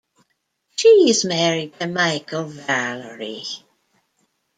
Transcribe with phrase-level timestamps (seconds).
[0.77, 3.43] She is married to Michael Valerie.